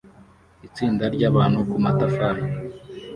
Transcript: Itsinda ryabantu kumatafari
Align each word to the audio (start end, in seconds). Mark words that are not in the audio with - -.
Itsinda 0.67 1.03
ryabantu 1.15 1.59
kumatafari 1.71 2.43